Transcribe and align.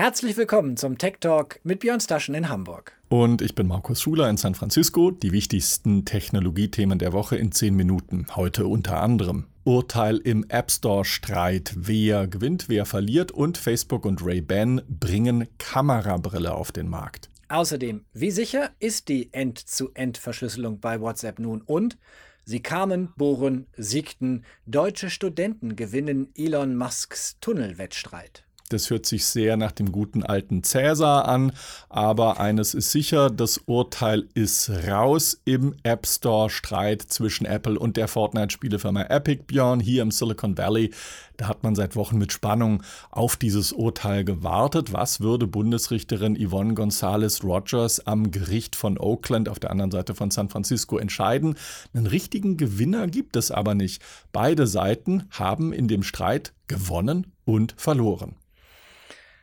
Herzlich 0.00 0.38
willkommen 0.38 0.78
zum 0.78 0.96
Tech 0.96 1.16
Talk 1.20 1.60
mit 1.62 1.80
Björn 1.80 2.00
Staschen 2.00 2.34
in 2.34 2.48
Hamburg. 2.48 2.98
Und 3.10 3.42
ich 3.42 3.54
bin 3.54 3.66
Markus 3.66 4.00
Schuler 4.00 4.30
in 4.30 4.38
San 4.38 4.54
Francisco. 4.54 5.10
Die 5.10 5.30
wichtigsten 5.30 6.06
Technologiethemen 6.06 6.98
der 6.98 7.12
Woche 7.12 7.36
in 7.36 7.52
zehn 7.52 7.76
Minuten. 7.76 8.26
Heute 8.34 8.66
unter 8.66 9.02
anderem 9.02 9.44
Urteil 9.62 10.16
im 10.16 10.46
App 10.48 10.70
Store-Streit. 10.70 11.74
Wer 11.76 12.26
gewinnt, 12.28 12.70
wer 12.70 12.86
verliert 12.86 13.30
und 13.30 13.58
Facebook 13.58 14.06
und 14.06 14.24
Ray-Ban 14.24 14.80
bringen 14.88 15.46
Kamerabrille 15.58 16.54
auf 16.54 16.72
den 16.72 16.88
Markt. 16.88 17.28
Außerdem, 17.50 18.06
wie 18.14 18.30
sicher 18.30 18.70
ist 18.78 19.10
die 19.10 19.30
End-zu-End-Verschlüsselung 19.34 20.80
bei 20.80 20.98
WhatsApp 21.02 21.38
nun? 21.38 21.60
Und 21.60 21.98
sie 22.46 22.62
kamen, 22.62 23.12
bohren, 23.18 23.66
siegten. 23.76 24.46
Deutsche 24.64 25.10
Studenten 25.10 25.76
gewinnen 25.76 26.32
Elon 26.34 26.74
Musks 26.74 27.36
Tunnelwettstreit. 27.42 28.44
Das 28.70 28.88
hört 28.88 29.04
sich 29.04 29.26
sehr 29.26 29.56
nach 29.56 29.72
dem 29.72 29.90
guten 29.90 30.22
alten 30.22 30.62
Cäsar 30.62 31.26
an, 31.26 31.50
aber 31.88 32.38
eines 32.38 32.72
ist 32.72 32.92
sicher, 32.92 33.28
das 33.28 33.58
Urteil 33.66 34.28
ist 34.34 34.70
raus 34.88 35.40
im 35.44 35.74
App 35.82 36.06
Store-Streit 36.06 37.02
zwischen 37.02 37.46
Apple 37.46 37.76
und 37.76 37.96
der 37.96 38.06
Fortnite-Spielefirma 38.06 39.02
Epic 39.02 39.42
Björn 39.48 39.80
hier 39.80 40.02
im 40.02 40.12
Silicon 40.12 40.56
Valley. 40.56 40.92
Da 41.36 41.48
hat 41.48 41.64
man 41.64 41.74
seit 41.74 41.96
Wochen 41.96 42.16
mit 42.16 42.32
Spannung 42.32 42.84
auf 43.10 43.36
dieses 43.36 43.72
Urteil 43.72 44.24
gewartet. 44.24 44.92
Was 44.92 45.20
würde 45.20 45.48
Bundesrichterin 45.48 46.36
Yvonne 46.36 46.74
Gonzalez 46.74 47.42
Rogers 47.42 48.06
am 48.06 48.30
Gericht 48.30 48.76
von 48.76 48.98
Oakland 48.98 49.48
auf 49.48 49.58
der 49.58 49.72
anderen 49.72 49.90
Seite 49.90 50.14
von 50.14 50.30
San 50.30 50.48
Francisco 50.48 50.96
entscheiden? 50.96 51.56
Einen 51.92 52.06
richtigen 52.06 52.56
Gewinner 52.56 53.08
gibt 53.08 53.34
es 53.34 53.50
aber 53.50 53.74
nicht. 53.74 54.00
Beide 54.30 54.68
Seiten 54.68 55.24
haben 55.30 55.72
in 55.72 55.88
dem 55.88 56.04
Streit 56.04 56.52
gewonnen 56.68 57.32
und 57.44 57.74
verloren. 57.76 58.36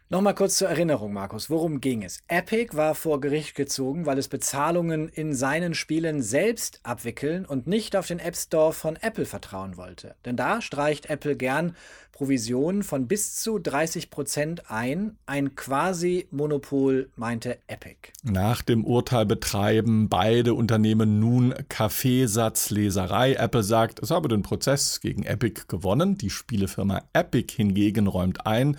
Nochmal 0.10 0.36
kurz 0.36 0.58
zur 0.58 0.70
Erinnerung, 0.70 1.12
Markus. 1.12 1.50
Worum 1.50 1.82
ging 1.82 2.02
es? 2.02 2.22
Epic 2.30 2.78
war 2.78 2.96
vor 2.96 3.20
Gericht 3.20 3.56
gezogen, 3.56 4.06
weil 4.06 4.18
es 4.18 4.30
Bezahlungen 4.30 5.09
in 5.09 5.34
seinen 5.34 5.73
Spielen 5.73 6.22
selbst 6.22 6.80
abwickeln 6.84 7.45
und 7.45 7.68
nicht 7.68 7.94
auf 7.94 8.08
den 8.08 8.20
App 8.20 8.38
Store 8.38 8.72
von 8.72 8.96
Apple 8.96 9.26
vertrauen 9.26 9.76
wollte. 9.76 10.16
Denn 10.23 10.38
da 10.38 10.62
streicht 10.62 11.09
Apple 11.09 11.36
gern 11.36 11.76
Provisionen 12.14 12.84
von 12.84 13.09
bis 13.09 13.36
zu 13.36 13.59
30 13.59 14.09
Prozent 14.09 14.72
ein. 14.72 15.18
Ein 15.26 15.56
Quasi-Monopol, 15.56 17.09
meinte 17.18 17.58
Epic. 17.68 18.14
Nach 18.24 18.62
dem 18.62 18.86
Urteil 18.86 19.26
betreiben 19.26 20.08
beide 20.08 20.53
Unternehmen 20.53 21.20
nun 21.20 21.53
Kaffeesatzleserei. 21.68 23.34
Apple 23.34 23.64
sagt, 23.64 24.00
es 24.00 24.12
habe 24.12 24.30
den 24.30 24.42
Prozess 24.42 25.02
gegen 25.02 25.24
Epic 25.24 25.64
gewonnen. 25.68 26.18
Die 26.18 26.30
Spielefirma 26.30 27.02
Epic 27.12 27.53
hingegen 27.53 28.08
räumt 28.08 28.48
ein, 28.48 28.78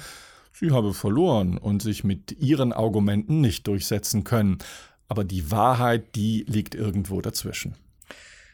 Sie 0.59 0.73
habe 0.73 0.93
verloren 0.93 1.57
und 1.57 1.83
sich 1.83 2.03
mit 2.03 2.33
ihren 2.33 2.73
Argumenten 2.73 3.41
nicht 3.41 3.69
durchsetzen 3.69 4.25
können. 4.25 4.59
Aber 5.07 5.23
die 5.23 5.53
Wahrheit, 5.53 6.17
die 6.17 6.45
liegt 6.49 6.75
irgendwo 6.75 7.21
dazwischen. 7.21 7.77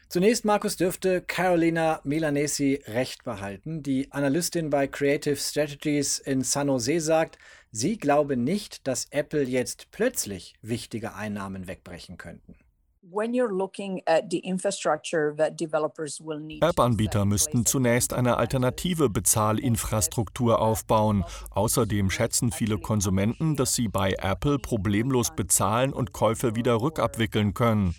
Zunächst, 0.07 0.45
Markus, 0.45 0.77
dürfte 0.77 1.21
Carolina 1.21 2.01
Milanesi 2.03 2.79
recht 2.85 3.23
behalten. 3.23 3.81
Die 3.81 4.11
Analystin 4.11 4.69
bei 4.69 4.85
Creative 4.85 5.35
Strategies 5.35 6.19
in 6.19 6.41
San 6.41 6.67
Jose 6.67 6.99
sagt, 6.99 7.39
sie 7.71 7.97
glaube 7.97 8.37
nicht, 8.37 8.85
dass 8.85 9.07
Apple 9.09 9.43
jetzt 9.43 9.89
plötzlich 9.89 10.53
wichtige 10.61 11.15
Einnahmen 11.15 11.67
wegbrechen 11.67 12.17
könnten. 12.17 12.55
App-Anbieter 16.61 17.25
müssten 17.25 17.65
zunächst 17.67 18.13
eine 18.13 18.37
alternative 18.37 19.09
Bezahlinfrastruktur 19.09 20.59
aufbauen. 20.59 21.23
Außerdem 21.51 22.09
schätzen 22.09 22.51
viele 22.51 22.79
Konsumenten, 22.79 23.55
dass 23.55 23.75
sie 23.75 23.89
bei 23.89 24.13
Apple 24.13 24.57
problemlos 24.57 25.35
bezahlen 25.35 25.93
und 25.93 26.13
Käufe 26.13 26.55
wieder 26.55 26.81
rückabwickeln 26.81 27.53
können. 27.53 27.93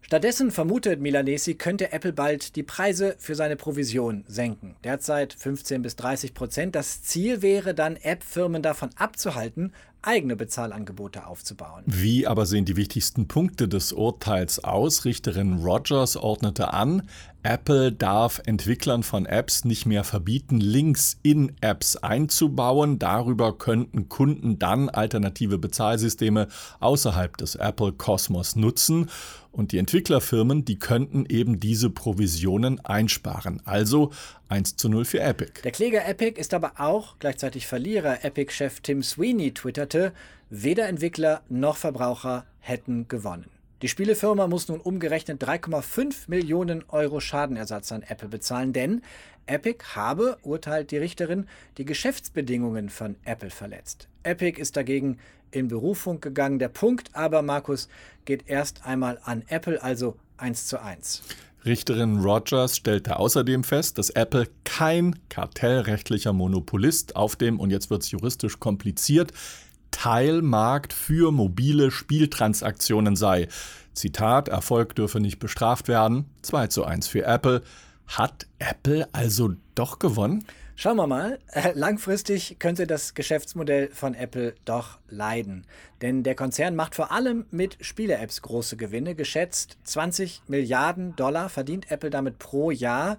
Stattdessen 0.00 0.50
vermutet 0.50 1.00
Milanesi, 1.00 1.56
könnte 1.56 1.92
Apple 1.92 2.14
bald 2.14 2.56
die 2.56 2.62
Preise 2.62 3.16
für 3.18 3.34
seine 3.34 3.56
Provision 3.56 4.24
senken. 4.28 4.76
Derzeit 4.82 5.34
15 5.34 5.82
bis 5.82 5.96
30 5.96 6.32
Prozent. 6.32 6.74
Das 6.74 7.02
Ziel 7.02 7.42
wäre 7.42 7.74
dann, 7.74 7.96
App-Firmen 7.96 8.62
davon 8.62 8.88
abzuhalten, 8.96 9.74
eigene 10.02 10.36
Bezahlangebote 10.36 11.26
aufzubauen. 11.26 11.82
Wie 11.86 12.26
aber 12.26 12.46
sehen 12.46 12.64
die 12.64 12.76
wichtigsten 12.76 13.28
Punkte 13.28 13.68
des 13.68 13.92
Urteils 13.92 14.62
aus? 14.62 15.04
Richterin 15.04 15.58
Rogers 15.58 16.16
ordnete 16.16 16.72
an, 16.72 17.02
Apple 17.44 17.92
darf 17.92 18.42
Entwicklern 18.46 19.02
von 19.02 19.24
Apps 19.24 19.64
nicht 19.64 19.86
mehr 19.86 20.02
verbieten, 20.02 20.58
Links 20.58 21.18
in 21.22 21.52
Apps 21.60 21.96
einzubauen. 21.96 22.98
Darüber 22.98 23.56
könnten 23.56 24.08
Kunden 24.08 24.58
dann 24.58 24.88
alternative 24.88 25.56
Bezahlsysteme 25.56 26.48
außerhalb 26.80 27.36
des 27.36 27.54
Apple-Kosmos 27.54 28.56
nutzen. 28.56 29.08
Und 29.52 29.72
die 29.72 29.78
Entwicklerfirmen, 29.78 30.64
die 30.64 30.78
könnten 30.78 31.26
eben 31.26 31.60
diese 31.60 31.90
Provisionen 31.90 32.84
einsparen. 32.84 33.62
Also 33.64 34.10
1 34.48 34.76
zu 34.76 34.88
0 34.88 35.04
für 35.04 35.20
Epic. 35.20 35.62
Der 35.62 35.72
Kläger 35.72 36.06
Epic 36.06 36.40
ist 36.40 36.54
aber 36.54 36.72
auch 36.78 37.18
gleichzeitig 37.18 37.66
Verlierer. 37.66 38.24
Epic-Chef 38.24 38.80
Tim 38.80 39.02
Sweeney 39.02 39.54
twitterte, 39.54 40.12
weder 40.50 40.88
Entwickler 40.88 41.42
noch 41.48 41.76
Verbraucher 41.76 42.44
hätten 42.60 43.06
gewonnen. 43.08 43.46
Die 43.80 43.86
Spielefirma 43.86 44.48
muss 44.48 44.66
nun 44.66 44.80
umgerechnet 44.80 45.40
3,5 45.40 46.24
Millionen 46.26 46.82
Euro 46.88 47.20
Schadenersatz 47.20 47.92
an 47.92 48.02
Apple 48.02 48.28
bezahlen, 48.28 48.72
denn 48.72 49.02
Epic 49.46 49.84
habe, 49.94 50.36
urteilt 50.42 50.90
die 50.90 50.96
Richterin, 50.96 51.46
die 51.76 51.84
Geschäftsbedingungen 51.84 52.88
von 52.88 53.14
Apple 53.24 53.50
verletzt. 53.50 54.08
Epic 54.24 54.60
ist 54.60 54.76
dagegen 54.76 55.18
in 55.52 55.68
Berufung 55.68 56.20
gegangen. 56.20 56.58
Der 56.58 56.70
Punkt 56.70 57.10
aber, 57.14 57.42
Markus, 57.42 57.88
geht 58.24 58.48
erst 58.48 58.84
einmal 58.84 59.20
an 59.22 59.44
Apple, 59.46 59.80
also 59.80 60.16
1 60.38 60.66
zu 60.66 60.82
1. 60.82 61.22
Richterin 61.64 62.18
Rogers 62.18 62.76
stellte 62.76 63.18
außerdem 63.18 63.62
fest, 63.62 63.98
dass 63.98 64.10
Apple 64.10 64.48
kein 64.64 65.16
kartellrechtlicher 65.28 66.32
Monopolist 66.32 67.14
auf 67.14 67.36
dem, 67.36 67.60
und 67.60 67.70
jetzt 67.70 67.90
wird 67.90 68.02
es 68.02 68.10
juristisch 68.10 68.58
kompliziert, 68.58 69.32
Teilmarkt 69.98 70.92
für 70.92 71.32
mobile 71.32 71.90
Spieltransaktionen 71.90 73.16
sei. 73.16 73.48
Zitat, 73.94 74.46
Erfolg 74.46 74.94
dürfe 74.94 75.18
nicht 75.18 75.40
bestraft 75.40 75.88
werden. 75.88 76.26
2 76.42 76.68
zu 76.68 76.84
1 76.84 77.08
für 77.08 77.24
Apple. 77.24 77.62
Hat 78.06 78.46
Apple 78.60 79.08
also 79.10 79.54
doch 79.74 79.98
gewonnen? 79.98 80.44
Schauen 80.76 80.98
wir 80.98 81.08
mal. 81.08 81.40
Äh, 81.48 81.72
langfristig 81.74 82.60
könnte 82.60 82.86
das 82.86 83.14
Geschäftsmodell 83.14 83.90
von 83.92 84.14
Apple 84.14 84.54
doch 84.64 84.98
leiden. 85.08 85.66
Denn 86.00 86.22
der 86.22 86.36
Konzern 86.36 86.76
macht 86.76 86.94
vor 86.94 87.10
allem 87.10 87.46
mit 87.50 87.76
Spiele-Apps 87.80 88.42
große 88.42 88.76
Gewinne. 88.76 89.16
Geschätzt 89.16 89.78
20 89.82 90.42
Milliarden 90.46 91.16
Dollar 91.16 91.48
verdient 91.48 91.90
Apple 91.90 92.10
damit 92.10 92.38
pro 92.38 92.70
Jahr. 92.70 93.18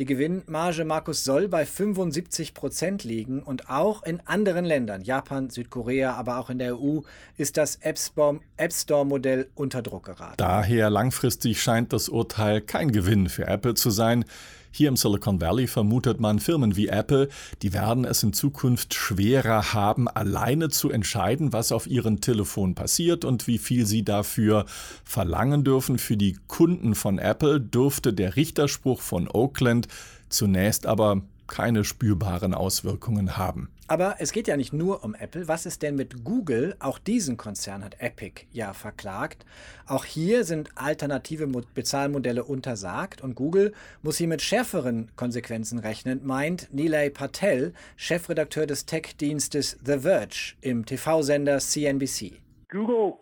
Die 0.00 0.06
Gewinnmarge, 0.06 0.86
Markus, 0.86 1.24
soll 1.24 1.46
bei 1.46 1.66
75 1.66 2.54
Prozent 2.54 3.04
liegen 3.04 3.42
und 3.42 3.68
auch 3.68 4.02
in 4.02 4.22
anderen 4.24 4.64
Ländern, 4.64 5.02
Japan, 5.02 5.50
Südkorea, 5.50 6.14
aber 6.14 6.38
auch 6.38 6.48
in 6.48 6.58
der 6.58 6.80
EU, 6.80 7.00
ist 7.36 7.58
das 7.58 7.76
App 7.82 7.98
Store-Modell 7.98 9.50
unter 9.54 9.82
Druck 9.82 10.06
geraten. 10.06 10.36
Daher 10.38 10.88
langfristig 10.88 11.60
scheint 11.60 11.92
das 11.92 12.08
Urteil 12.08 12.62
kein 12.62 12.92
Gewinn 12.92 13.28
für 13.28 13.46
Apple 13.46 13.74
zu 13.74 13.90
sein. 13.90 14.24
Hier 14.72 14.88
im 14.88 14.96
Silicon 14.96 15.40
Valley 15.40 15.66
vermutet 15.66 16.20
man, 16.20 16.38
Firmen 16.38 16.76
wie 16.76 16.88
Apple, 16.88 17.28
die 17.62 17.72
werden 17.72 18.04
es 18.04 18.22
in 18.22 18.32
Zukunft 18.32 18.94
schwerer 18.94 19.72
haben, 19.72 20.08
alleine 20.08 20.68
zu 20.68 20.90
entscheiden, 20.90 21.52
was 21.52 21.72
auf 21.72 21.86
ihrem 21.86 22.20
Telefon 22.20 22.74
passiert 22.74 23.24
und 23.24 23.46
wie 23.46 23.58
viel 23.58 23.86
sie 23.86 24.04
dafür 24.04 24.66
verlangen 25.04 25.64
dürfen. 25.64 25.98
Für 25.98 26.16
die 26.16 26.38
Kunden 26.46 26.94
von 26.94 27.18
Apple 27.18 27.60
dürfte 27.60 28.12
der 28.12 28.36
Richterspruch 28.36 29.00
von 29.00 29.28
Oakland 29.28 29.88
zunächst 30.28 30.86
aber 30.86 31.22
keine 31.50 31.84
spürbaren 31.84 32.54
Auswirkungen 32.54 33.36
haben. 33.36 33.68
Aber 33.88 34.16
es 34.20 34.30
geht 34.30 34.46
ja 34.46 34.56
nicht 34.56 34.72
nur 34.72 35.02
um 35.02 35.16
Apple. 35.16 35.48
Was 35.48 35.66
ist 35.66 35.82
denn 35.82 35.96
mit 35.96 36.24
Google? 36.24 36.76
Auch 36.78 37.00
diesen 37.00 37.36
Konzern 37.36 37.82
hat 37.82 38.00
Epic 38.00 38.46
ja 38.52 38.72
verklagt. 38.72 39.44
Auch 39.86 40.04
hier 40.04 40.44
sind 40.44 40.70
alternative 40.76 41.48
Bezahlmodelle 41.74 42.44
untersagt 42.44 43.20
und 43.20 43.34
Google 43.34 43.72
muss 44.00 44.16
hier 44.16 44.28
mit 44.28 44.42
schärferen 44.42 45.10
Konsequenzen 45.16 45.80
rechnen, 45.80 46.20
meint 46.24 46.72
Nilay 46.72 47.10
Patel, 47.10 47.74
Chefredakteur 47.96 48.66
des 48.66 48.86
Tech-Dienstes 48.86 49.76
The 49.84 49.98
Verge 49.98 50.54
im 50.60 50.86
TV-Sender 50.86 51.58
CNBC. 51.58 52.40
Google 52.70 53.14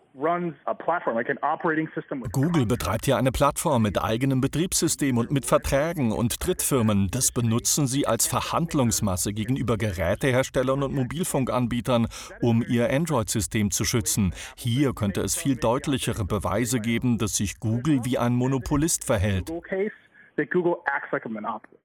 Google 2.31 2.65
betreibt 2.65 3.07
ja 3.07 3.17
eine 3.17 3.31
Plattform 3.31 3.81
mit 3.81 4.01
eigenem 4.01 4.41
Betriebssystem 4.41 5.17
und 5.17 5.31
mit 5.31 5.45
Verträgen 5.45 6.11
und 6.11 6.45
Drittfirmen. 6.45 7.07
Das 7.09 7.31
benutzen 7.31 7.87
sie 7.87 8.05
als 8.05 8.27
Verhandlungsmasse 8.27 9.33
gegenüber 9.33 9.77
Geräteherstellern 9.77 10.83
und 10.83 10.93
Mobilfunkanbietern, 10.93 12.07
um 12.41 12.63
ihr 12.67 12.91
Android-System 12.91 13.71
zu 13.71 13.85
schützen. 13.85 14.33
Hier 14.55 14.93
könnte 14.93 15.21
es 15.21 15.35
viel 15.35 15.55
deutlichere 15.55 16.25
Beweise 16.25 16.79
geben, 16.79 17.17
dass 17.17 17.35
sich 17.35 17.59
Google 17.59 18.05
wie 18.05 18.17
ein 18.17 18.35
Monopolist 18.35 19.03
verhält. 19.03 19.51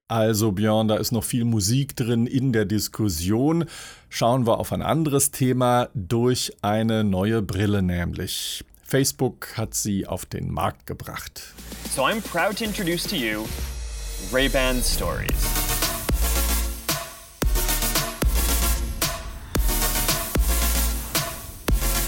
Also 0.07 0.51
Björn, 0.51 0.87
da 0.87 0.97
ist 0.97 1.11
noch 1.11 1.23
viel 1.23 1.45
Musik 1.45 1.95
drin 1.95 2.27
in 2.27 2.53
der 2.53 2.65
Diskussion. 2.65 3.65
Schauen 4.07 4.45
wir 4.45 4.59
auf 4.59 4.71
ein 4.71 4.83
anderes 4.83 5.31
Thema 5.31 5.89
durch 5.95 6.53
eine 6.61 7.03
neue 7.03 7.41
Brille 7.41 7.81
nämlich. 7.81 8.63
Facebook 8.83 9.57
hat 9.57 9.73
sie 9.73 10.05
auf 10.05 10.27
den 10.27 10.51
Markt 10.51 10.85
gebracht. 10.85 11.55
So 11.89 12.03
I'm 12.03 12.21
proud 12.21 12.55
to 12.59 12.65
introduce 12.65 13.03
to 13.05 13.15
you 13.15 13.45
Ray-Ban 14.31 14.83
Stories. 14.83 15.64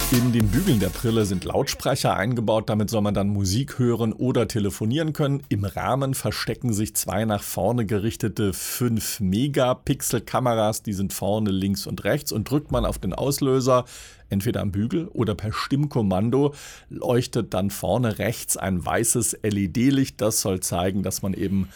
In 0.09 0.31
den 0.31 0.48
Bügeln 0.48 0.80
der 0.80 0.88
Brille 0.88 1.25
sind 1.25 1.44
Lautsprecher 1.44 2.15
eingebaut, 2.15 2.69
damit 2.69 2.89
soll 2.89 3.01
man 3.01 3.13
dann 3.13 3.27
Musik 3.27 3.77
hören 3.77 4.13
oder 4.13 4.48
telefonieren 4.48 5.12
können. 5.12 5.44
Im 5.50 5.65
Rahmen 5.65 6.13
verstecken 6.13 6.71
sich 6.71 6.95
zwei 6.95 7.25
nach 7.25 7.44
vorne 7.44 7.86
gerichtete 7.86 8.54
5 8.54 9.19
Megapixel 9.19 10.21
Kameras, 10.21 10.81
die 10.81 10.94
sind 10.94 11.12
vorne 11.12 11.51
links 11.51 11.86
und 11.86 12.06
rechts 12.06 12.31
und 12.31 12.50
drückt 12.50 12.71
man 12.71 12.86
auf 12.86 13.00
den 13.00 13.13
Auslöser, 13.13 13.83
entweder 14.30 14.62
am 14.62 14.71
Bügel 14.71 15.09
oder 15.09 15.36
per 15.36 15.51
Stimmkommando, 15.51 16.54
leuchtet 16.89 17.54
dann 17.54 17.69
vorne 17.69 18.18
rechts 18.18 18.56
ein 18.56 18.86
weißes 18.86 19.39
LED-Licht, 19.44 20.21
das 20.21 20.39
soll 20.39 20.62
zeigen, 20.62 21.04
dass 21.04 21.21
man 21.21 21.33
eben 21.33 21.68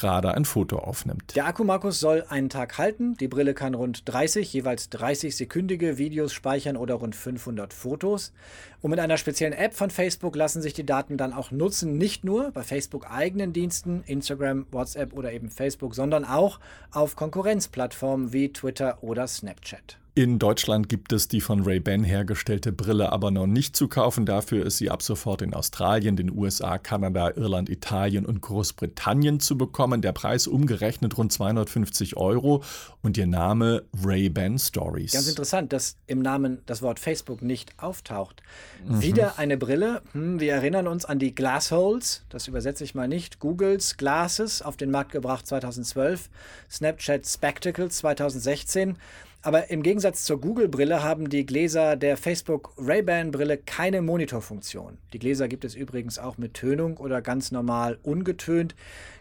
gerade 0.00 0.34
ein 0.34 0.44
Foto 0.44 0.78
aufnimmt. 0.78 1.36
Der 1.36 1.46
Akku 1.46 1.62
Markus 1.62 2.00
soll 2.00 2.24
einen 2.28 2.48
Tag 2.48 2.78
halten. 2.78 3.14
Die 3.18 3.28
Brille 3.28 3.54
kann 3.54 3.74
rund 3.74 4.02
30, 4.06 4.52
jeweils 4.52 4.88
30 4.88 5.36
sekündige 5.36 5.98
Videos 5.98 6.32
speichern 6.32 6.76
oder 6.76 6.94
rund 6.94 7.14
500 7.14 7.74
Fotos. 7.74 8.32
Und 8.80 8.90
mit 8.90 8.98
einer 8.98 9.18
speziellen 9.18 9.52
App 9.52 9.74
von 9.74 9.90
Facebook 9.90 10.34
lassen 10.34 10.62
sich 10.62 10.72
die 10.72 10.86
Daten 10.86 11.18
dann 11.18 11.34
auch 11.34 11.50
nutzen, 11.50 11.98
nicht 11.98 12.24
nur 12.24 12.50
bei 12.50 12.62
Facebook 12.62 13.10
eigenen 13.10 13.52
Diensten, 13.52 14.02
Instagram, 14.06 14.66
WhatsApp 14.70 15.12
oder 15.12 15.32
eben 15.32 15.50
Facebook, 15.50 15.94
sondern 15.94 16.24
auch 16.24 16.60
auf 16.90 17.14
Konkurrenzplattformen 17.14 18.32
wie 18.32 18.52
Twitter 18.52 19.02
oder 19.02 19.26
Snapchat. 19.26 19.98
In 20.20 20.38
Deutschland 20.38 20.90
gibt 20.90 21.14
es 21.14 21.28
die 21.28 21.40
von 21.40 21.62
Ray-Ban 21.62 22.04
hergestellte 22.04 22.72
Brille 22.72 23.10
aber 23.10 23.30
noch 23.30 23.46
nicht 23.46 23.74
zu 23.74 23.88
kaufen. 23.88 24.26
Dafür 24.26 24.66
ist 24.66 24.76
sie 24.76 24.90
ab 24.90 25.00
sofort 25.00 25.40
in 25.40 25.54
Australien, 25.54 26.14
den 26.14 26.30
USA, 26.30 26.76
Kanada, 26.76 27.30
Irland, 27.36 27.70
Italien 27.70 28.26
und 28.26 28.42
Großbritannien 28.42 29.40
zu 29.40 29.56
bekommen. 29.56 30.02
Der 30.02 30.12
Preis 30.12 30.46
umgerechnet 30.46 31.16
rund 31.16 31.32
250 31.32 32.18
Euro 32.18 32.62
und 33.00 33.16
ihr 33.16 33.26
Name 33.26 33.84
Ray-Ban 34.04 34.58
Stories. 34.58 35.12
Ganz 35.12 35.26
interessant, 35.26 35.72
dass 35.72 35.96
im 36.06 36.20
Namen 36.20 36.58
das 36.66 36.82
Wort 36.82 36.98
Facebook 36.98 37.40
nicht 37.40 37.72
auftaucht. 37.78 38.42
Mhm. 38.86 39.00
Wieder 39.00 39.38
eine 39.38 39.56
Brille. 39.56 40.02
Hm, 40.12 40.38
wir 40.38 40.52
erinnern 40.52 40.86
uns 40.86 41.06
an 41.06 41.18
die 41.18 41.34
Glassholes. 41.34 42.26
Das 42.28 42.46
übersetze 42.46 42.84
ich 42.84 42.94
mal 42.94 43.08
nicht. 43.08 43.38
Googles 43.38 43.96
Glasses 43.96 44.60
auf 44.60 44.76
den 44.76 44.90
Markt 44.90 45.12
gebracht 45.12 45.46
2012. 45.46 46.28
Snapchat 46.68 47.26
Spectacles 47.26 47.96
2016. 47.96 48.98
Aber 49.42 49.70
im 49.70 49.82
Gegensatz 49.82 50.24
zur 50.24 50.38
Google-Brille 50.38 51.02
haben 51.02 51.30
die 51.30 51.46
Gläser 51.46 51.96
der 51.96 52.18
Facebook 52.18 52.74
Ray-Ban-Brille 52.76 53.56
keine 53.56 54.02
Monitorfunktion. 54.02 54.98
Die 55.14 55.18
Gläser 55.18 55.48
gibt 55.48 55.64
es 55.64 55.74
übrigens 55.74 56.18
auch 56.18 56.36
mit 56.36 56.52
Tönung 56.52 56.98
oder 56.98 57.22
ganz 57.22 57.50
normal 57.50 57.98
ungetönt. 58.02 58.74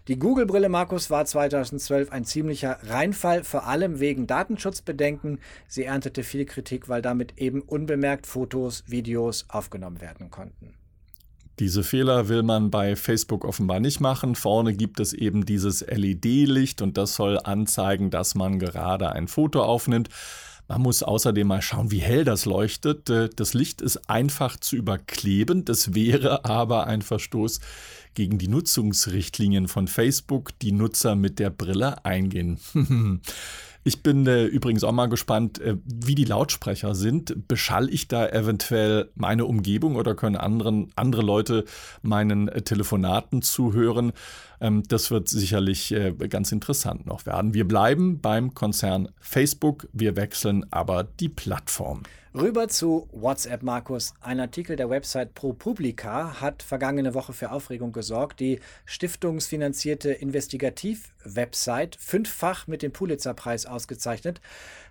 Die 0.10 0.20
Google-Brille, 0.20 0.68
Markus, 0.68 1.10
war 1.10 1.24
2012 1.24 2.12
ein 2.12 2.26
ziemlicher 2.26 2.80
Reinfall, 2.84 3.46
vor 3.46 3.66
allem 3.66 4.02
wegen 4.02 4.28
Datenschutzbedenken. 4.28 5.40
Sie 5.70 5.86
erntete 5.86 6.24
viel 6.24 6.44
Kritik, 6.44 6.90
weil 6.90 7.02
damit 7.02 7.38
eben 7.38 7.62
unbemerkt 7.62 8.28
Fotos, 8.28 8.84
Videos 8.88 9.46
aufgenommen 9.48 10.02
werden 10.02 10.30
konnten. 10.30 10.79
Diese 11.60 11.84
Fehler 11.84 12.30
will 12.30 12.42
man 12.42 12.72
bei 12.72 12.96
Facebook 12.96 13.44
offenbar 13.44 13.82
nicht 13.82 14.00
machen. 14.00 14.36
Vorne 14.36 14.74
gibt 14.74 15.02
es 15.02 15.12
eben 15.12 15.46
dieses 15.46 15.82
LED-Licht 15.82 16.82
und 16.82 16.98
das 16.98 17.16
soll 17.16 17.38
anzeigen, 17.38 18.10
dass 18.10 18.34
man 18.34 18.60
gerade 18.60 19.12
ein 19.12 19.28
Foto 19.28 19.62
aufnimmt. 19.62 20.08
Man 20.70 20.82
muss 20.82 21.04
außerdem 21.04 21.48
mal 21.48 21.62
schauen, 21.62 21.92
wie 21.92 22.00
hell 22.00 22.24
das 22.24 22.46
leuchtet. 22.46 23.10
Äh, 23.10 23.30
das 23.36 23.54
Licht 23.54 23.82
ist 23.82 24.10
einfach 24.10 24.56
zu 24.58 24.78
überkleben. 24.78 25.66
Das 25.66 25.96
wäre 25.96 26.46
aber 26.46 26.88
ein 26.88 27.02
Verstoß 27.02 27.60
gegen 28.14 28.38
die 28.38 28.48
Nutzungsrichtlinien 28.48 29.68
von 29.68 29.88
Facebook, 29.88 30.58
die 30.60 30.72
Nutzer 30.72 31.16
mit 31.16 31.40
der 31.40 31.50
Brille 31.50 32.06
eingehen. 32.06 32.60
Ich 33.90 34.04
bin 34.04 34.28
äh, 34.28 34.46
übrigens 34.46 34.84
auch 34.84 34.92
mal 34.92 35.10
gespannt, 35.10 35.60
äh, 35.60 35.76
wie 35.84 36.14
die 36.14 36.24
Lautsprecher 36.24 36.94
sind. 36.94 37.48
Beschall 37.48 37.90
ich 37.90 38.08
da 38.08 38.28
eventuell 38.30 39.10
meine 39.16 39.46
Umgebung 39.46 39.96
oder 39.96 40.14
können 40.14 40.36
anderen, 40.36 40.92
andere 40.96 41.24
Leute 41.24 41.66
meinen 42.04 42.50
äh, 42.50 42.62
Telefonaten 42.62 43.42
zuhören? 43.42 44.12
Ähm, 44.62 44.84
das 44.88 45.12
wird 45.12 45.30
sicherlich 45.30 45.92
äh, 45.92 46.12
ganz 46.12 46.52
interessant 46.52 47.06
noch 47.06 47.26
werden. 47.26 47.54
Wir 47.54 47.68
bleiben 47.68 48.20
beim 48.20 48.54
Konzern 48.54 49.10
Facebook, 49.20 49.88
wir 49.94 50.16
wechseln 50.16 50.66
aber 50.72 51.04
die 51.04 51.30
Plattform. 51.30 52.04
Rüber 52.36 52.68
zu 52.68 53.10
WhatsApp, 53.12 53.64
Markus. 53.64 54.14
Ein 54.22 54.40
Artikel 54.40 54.76
der 54.76 54.92
Website 54.92 55.34
ProPublica 55.34 56.40
hat 56.40 56.62
vergangene 56.62 57.16
Woche 57.16 57.34
für 57.34 57.52
Aufregung 57.52 57.92
gesorgt. 57.92 58.40
Die 58.40 58.60
stiftungsfinanzierte 58.86 60.12
Investigativ-Website, 60.12 61.98
fünffach 62.00 62.68
mit 62.68 62.84
dem 62.84 62.92
Pulitzer-Preis 62.92 63.66
ausgezeichnet, 63.66 64.42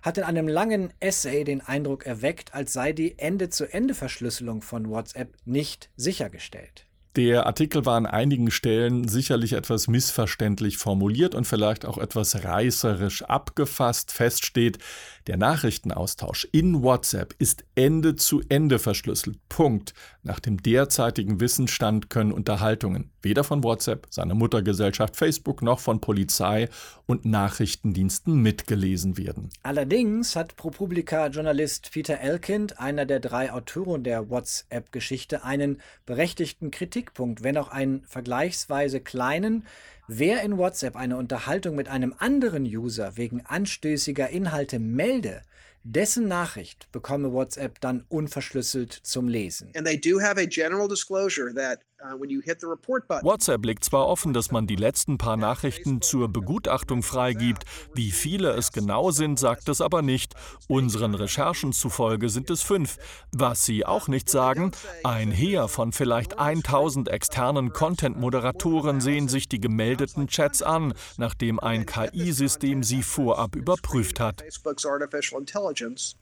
hat 0.01 0.17
in 0.17 0.25
einem 0.25 0.49
langen 0.49 0.91
Essay 0.99 1.45
den 1.45 1.61
Eindruck 1.61 2.05
erweckt, 2.05 2.53
als 2.53 2.73
sei 2.73 2.91
die 2.91 3.17
Ende-zu-Ende-Verschlüsselung 3.17 4.61
von 4.61 4.89
WhatsApp 4.89 5.33
nicht 5.45 5.89
sichergestellt. 5.95 6.88
Der 7.15 7.47
Artikel 7.47 7.87
war 7.87 7.97
an 7.97 8.05
einigen 8.05 8.51
Stellen 8.51 9.07
sicherlich 9.07 9.53
etwas 9.53 9.87
missverständlich 9.87 10.77
formuliert 10.77 11.33
und 11.33 11.45
vielleicht 11.45 11.85
auch 11.85 11.97
etwas 11.97 12.43
reißerisch 12.43 13.23
abgefasst. 13.23 14.11
Fest 14.11 14.45
steht, 14.45 14.77
der 15.25 15.37
Nachrichtenaustausch 15.37 16.47
in 16.51 16.83
WhatsApp 16.83 17.33
ist 17.39 17.65
Ende 17.73 18.15
zu 18.15 18.41
Ende 18.47 18.77
verschlüsselt. 18.77 19.37
Punkt. 19.49 19.93
Nach 20.21 20.39
dem 20.39 20.61
derzeitigen 20.61 21.39
Wissensstand 21.39 22.09
können 22.09 22.31
Unterhaltungen 22.31 23.11
weder 23.21 23.43
von 23.43 23.63
WhatsApp, 23.63 24.07
seiner 24.09 24.35
Muttergesellschaft 24.35 25.15
Facebook, 25.15 25.61
noch 25.61 25.79
von 25.79 26.01
Polizei 26.01 26.69
und 27.05 27.25
Nachrichtendiensten 27.25 28.41
mitgelesen 28.41 29.17
werden. 29.17 29.49
Allerdings 29.63 30.35
hat 30.35 30.55
ProPublica-Journalist 30.55 31.91
Peter 31.91 32.19
Elkind, 32.19 32.79
einer 32.79 33.05
der 33.05 33.19
drei 33.19 33.51
Autoren 33.51 34.03
der 34.03 34.29
WhatsApp-Geschichte, 34.29 35.43
einen 35.43 35.81
berechtigten 36.05 36.71
Kritikpunkt, 36.99 37.43
wenn 37.43 37.57
auch 37.57 37.69
einen 37.69 38.03
vergleichsweise 38.05 38.99
kleinen, 38.99 39.65
Wer 40.11 40.41
in 40.41 40.57
WhatsApp 40.57 40.95
eine 40.95 41.17
Unterhaltung 41.17 41.75
mit 41.75 41.87
einem 41.87 42.15
anderen 42.17 42.63
User 42.63 43.15
wegen 43.15 43.45
anstößiger 43.45 44.27
Inhalte 44.27 44.79
melde, 44.79 45.43
dessen 45.83 46.27
Nachricht 46.27 46.91
bekomme 46.91 47.31
WhatsApp 47.31 47.79
dann 47.79 48.05
unverschlüsselt 48.09 48.91
zum 48.91 49.27
Lesen. 49.27 49.71
And 49.75 49.85
they 49.85 49.99
do 49.99 50.19
have 50.19 50.41
a 50.41 50.47
general 50.47 50.87
disclosure 50.87 51.53
that 51.53 51.81
WhatsApp 53.23 53.65
legt 53.65 53.83
zwar 53.83 54.07
offen, 54.07 54.33
dass 54.33 54.51
man 54.51 54.67
die 54.67 54.75
letzten 54.75 55.17
paar 55.17 55.37
Nachrichten 55.37 56.01
zur 56.01 56.29
Begutachtung 56.29 57.03
freigibt. 57.03 57.65
Wie 57.93 58.11
viele 58.11 58.51
es 58.51 58.71
genau 58.71 59.11
sind, 59.11 59.37
sagt 59.37 59.67
es 59.69 59.81
aber 59.81 60.01
nicht. 60.01 60.33
Unseren 60.67 61.13
Recherchen 61.13 61.73
zufolge 61.73 62.29
sind 62.29 62.49
es 62.49 62.61
fünf. 62.61 62.97
Was 63.31 63.65
sie 63.65 63.85
auch 63.85 64.07
nicht 64.07 64.29
sagen, 64.29 64.71
ein 65.03 65.31
Heer 65.31 65.67
von 65.67 65.91
vielleicht 65.91 66.39
1000 66.39 67.09
externen 67.09 67.73
Content-Moderatoren 67.73 69.01
sehen 69.01 69.27
sich 69.27 69.49
die 69.49 69.59
gemeldeten 69.59 70.27
Chats 70.27 70.61
an, 70.61 70.93
nachdem 71.17 71.59
ein 71.59 71.85
KI-System 71.85 72.83
sie 72.83 73.03
vorab 73.03 73.55
überprüft 73.55 74.19
hat. 74.19 74.43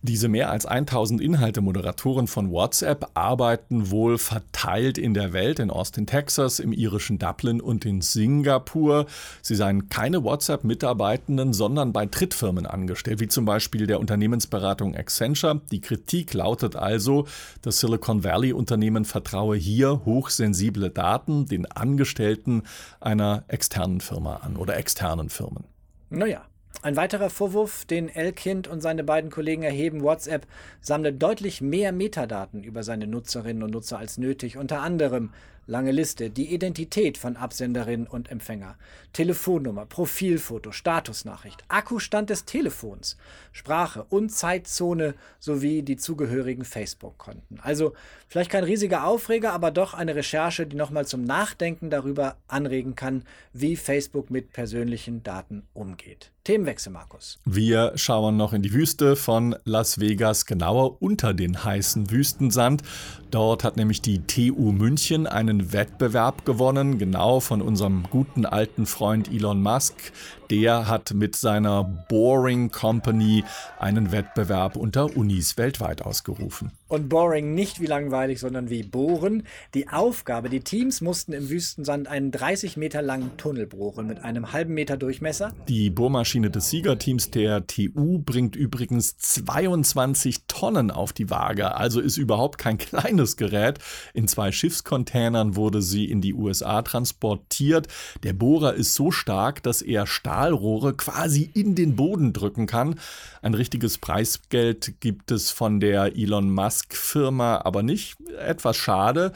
Diese 0.02 0.28
mehr 0.28 0.50
als 0.50 0.66
1000 0.66 1.22
Inhalte-Moderatoren 1.22 2.28
von 2.28 2.52
WhatsApp 2.52 3.12
arbeiten 3.14 3.92
wohl 3.92 4.18
verteilt 4.18 4.98
in 4.98 5.14
der 5.14 5.34
Welt 5.34 5.60
in 5.60 5.67
Austin, 5.70 6.08
Texas, 6.08 6.60
im 6.60 6.74
irischen 6.74 7.20
Dublin 7.20 7.62
und 7.62 7.86
in 7.86 8.02
Singapur. 8.02 9.06
Sie 9.42 9.56
seien 9.56 9.90
keine 9.90 10.24
WhatsApp-Mitarbeitenden, 10.24 11.54
sondern 11.54 11.94
bei 11.94 12.06
Drittfirmen 12.06 12.66
angestellt, 12.66 13.20
wie 13.20 13.28
zum 13.28 13.46
Beispiel 13.46 13.88
der 13.88 14.00
Unternehmensberatung 14.00 14.96
Accenture. 14.96 15.62
Die 15.72 15.82
Kritik 15.82 16.34
lautet 16.34 16.76
also, 16.76 17.28
das 17.62 17.80
Silicon 17.80 18.24
Valley-Unternehmen 18.24 19.06
vertraue 19.06 19.56
hier 19.56 20.06
hochsensible 20.06 20.90
Daten 20.90 21.46
den 21.46 21.66
Angestellten 21.66 22.64
einer 23.00 23.44
externen 23.48 24.02
Firma 24.02 24.38
an 24.38 24.58
oder 24.58 24.78
externen 24.78 25.30
Firmen. 25.30 25.66
Naja, 26.10 26.44
ein 26.84 26.96
weiterer 26.96 27.30
Vorwurf, 27.30 27.86
den 27.86 28.08
Elkind 28.08 28.68
und 28.68 28.82
seine 28.82 29.04
beiden 29.04 29.32
Kollegen 29.32 29.64
erheben, 29.64 30.04
WhatsApp 30.04 30.46
sammle 30.80 31.12
deutlich 31.12 31.60
mehr 31.60 31.92
Metadaten 31.92 32.64
über 32.64 32.84
seine 32.84 33.08
Nutzerinnen 33.08 33.64
und 33.64 33.72
Nutzer 33.72 33.98
als 33.98 34.18
nötig, 34.18 34.58
unter 34.58 34.82
anderem 34.82 35.32
Lange 35.70 35.92
Liste, 35.92 36.30
die 36.30 36.54
Identität 36.54 37.18
von 37.18 37.36
Absenderin 37.36 38.08
und 38.08 38.32
Empfänger, 38.32 38.78
Telefonnummer, 39.12 39.86
Profilfoto, 39.86 40.72
Statusnachricht, 40.72 41.66
Akkustand 41.68 42.30
des 42.30 42.46
Telefons, 42.46 43.18
Sprache 43.52 44.06
und 44.10 44.32
Zeitzone 44.32 45.14
sowie 45.42 45.84
die 45.84 45.98
zugehörigen 45.98 46.64
Facebook-Konten. 46.64 47.60
Also 47.62 47.94
vielleicht 48.30 48.50
kein 48.50 48.64
riesiger 48.64 49.06
Aufreger, 49.06 49.52
aber 49.52 49.72
doch 49.72 49.94
eine 49.94 50.16
Recherche, 50.16 50.66
die 50.66 50.78
nochmal 50.78 51.06
zum 51.06 51.26
Nachdenken 51.26 51.90
darüber 51.90 52.38
anregen 52.48 52.96
kann, 52.96 53.24
wie 53.52 53.76
Facebook 53.76 54.30
mit 54.30 54.54
persönlichen 54.54 55.22
Daten 55.22 55.64
umgeht. 55.74 56.32
Themenwechsel, 56.48 56.94
Markus. 56.94 57.40
Wir 57.44 57.92
schauen 57.96 58.38
noch 58.38 58.54
in 58.54 58.62
die 58.62 58.72
Wüste 58.72 59.18
von 59.18 59.58
Las 59.66 60.00
Vegas, 60.00 60.46
genauer 60.46 61.02
unter 61.02 61.34
den 61.34 61.66
heißen 61.66 62.10
Wüstensand. 62.10 62.84
Dort 63.32 63.66
hat 63.66 63.76
nämlich 63.76 64.02
die 64.02 64.20
TU 64.20 64.72
München 64.72 65.28
einen 65.28 65.57
Wettbewerb 65.74 66.46
gewonnen, 66.46 66.98
genau 66.98 67.40
von 67.40 67.62
unserem 67.62 68.04
guten 68.10 68.46
alten 68.46 68.86
Freund 68.86 69.32
Elon 69.32 69.62
Musk. 69.62 70.12
Der 70.50 70.88
hat 70.88 71.14
mit 71.14 71.36
seiner 71.36 71.84
Boring 71.84 72.72
Company 72.72 73.44
einen 73.80 74.12
Wettbewerb 74.12 74.76
unter 74.76 75.18
Unis 75.18 75.58
weltweit 75.58 76.02
ausgerufen. 76.02 76.72
Und 76.88 77.10
Boring 77.10 77.54
nicht 77.54 77.82
wie 77.82 77.86
langweilig, 77.86 78.40
sondern 78.40 78.70
wie 78.70 78.84
Bohren. 78.84 79.44
Die 79.74 79.90
Aufgabe, 79.90 80.48
die 80.48 80.62
Teams 80.62 81.02
mussten 81.02 81.34
im 81.34 81.50
Wüstensand 81.50 82.08
einen 82.08 82.32
30 82.32 82.78
Meter 82.78 83.02
langen 83.02 83.36
Tunnel 83.36 83.68
bohren 83.68 84.08
mit 84.08 84.24
einem 84.24 84.54
halben 84.54 84.74
Meter 84.74 84.96
Durchmesser. 84.96 85.54
Die 85.68 85.90
Bohrmaschine 85.90 86.50
des 86.50 86.70
Siegerteams 86.70 87.30
der 87.32 87.68
TU 87.68 88.20
bringt 88.20 88.56
übrigens 88.56 89.18
22 89.18 90.46
Tonnen 90.48 90.90
auf 90.90 91.12
die 91.12 91.30
Waage, 91.30 91.76
also 91.76 92.00
ist 92.00 92.16
überhaupt 92.16 92.58
kein 92.58 92.78
kleines 92.78 93.36
Gerät. 93.36 93.80
In 94.14 94.30
zwei 94.30 94.54
Schiffscontainern 94.54 95.58
wurde 95.58 95.82
sie 95.82 96.06
in 96.06 96.22
die 96.22 96.34
USA 96.34 96.84
transportiert. 96.84 97.88
Der 98.24 98.32
Bohrer 98.34 98.76
ist 98.76 98.94
so 98.94 99.12
stark, 99.12 99.62
dass 99.64 99.82
er 99.82 100.06
Stahlrohre 100.38 100.94
quasi 100.94 101.50
in 101.56 101.74
den 101.74 101.96
Boden 101.96 102.32
drücken 102.32 102.68
kann. 102.68 103.00
Ein 103.42 103.56
richtiges 103.56 103.98
Preisgeld 103.98 104.94
gibt 105.00 105.32
es 105.32 105.50
von 105.50 105.80
der 105.80 106.16
Elon 106.16 106.52
Musk-Firma 106.52 107.62
aber 107.64 107.82
nicht. 107.82 108.18
Etwas 108.38 108.78
schade 108.78 109.34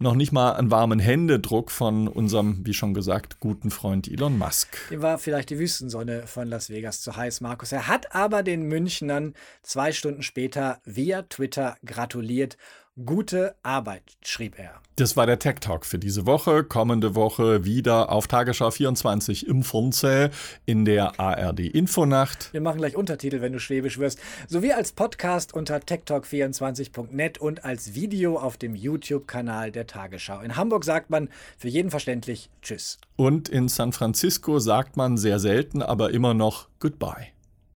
noch 0.00 0.14
nicht 0.14 0.32
mal 0.32 0.52
einen 0.52 0.70
warmen 0.70 1.00
Händedruck 1.00 1.70
von 1.70 2.06
unserem, 2.06 2.64
wie 2.64 2.72
schon 2.72 2.94
gesagt, 2.94 3.40
guten 3.40 3.70
Freund 3.70 4.08
Elon 4.08 4.38
Musk. 4.38 4.88
Dem 4.90 5.02
war 5.02 5.18
vielleicht 5.18 5.50
die 5.50 5.58
Wüstensonne 5.58 6.26
von 6.26 6.48
Las 6.48 6.70
Vegas 6.70 7.02
zu 7.02 7.16
heiß, 7.16 7.40
Markus. 7.40 7.72
Er 7.72 7.88
hat 7.88 8.14
aber 8.14 8.42
den 8.42 8.62
Münchnern 8.62 9.34
zwei 9.62 9.92
Stunden 9.92 10.22
später 10.22 10.80
via 10.84 11.22
Twitter 11.22 11.76
gratuliert 11.84 12.56
Gute 13.04 13.54
Arbeit, 13.62 14.02
schrieb 14.24 14.58
er. 14.58 14.72
Das 14.96 15.16
war 15.16 15.24
der 15.24 15.38
Tech 15.38 15.60
Talk 15.60 15.86
für 15.86 16.00
diese 16.00 16.26
Woche. 16.26 16.64
Kommende 16.64 17.14
Woche 17.14 17.64
wieder 17.64 18.10
auf 18.10 18.26
Tagesschau 18.26 18.72
24 18.72 19.46
im 19.46 19.62
Fernsehen 19.62 20.30
in 20.66 20.84
der 20.84 21.20
ARD 21.20 21.60
Infonacht. 21.60 22.52
Wir 22.52 22.60
machen 22.60 22.78
gleich 22.78 22.96
Untertitel, 22.96 23.40
wenn 23.40 23.52
du 23.52 23.60
schwäbisch 23.60 23.98
wirst, 23.98 24.18
sowie 24.48 24.72
als 24.72 24.90
Podcast 24.90 25.54
unter 25.54 25.76
techtalk24.net 25.76 27.38
und 27.38 27.64
als 27.64 27.94
Video 27.94 28.36
auf 28.36 28.56
dem 28.56 28.74
YouTube-Kanal 28.74 29.70
der 29.70 29.86
Tagesschau. 29.86 30.40
In 30.40 30.56
Hamburg 30.56 30.84
sagt 30.84 31.08
man 31.08 31.28
für 31.56 31.68
jeden 31.68 31.92
verständlich 31.92 32.50
Tschüss. 32.62 32.98
Und 33.14 33.48
in 33.48 33.68
San 33.68 33.92
Francisco 33.92 34.58
sagt 34.58 34.96
man 34.96 35.18
sehr 35.18 35.38
selten, 35.38 35.82
aber 35.82 36.10
immer 36.10 36.34
noch 36.34 36.66
Goodbye. 36.80 37.28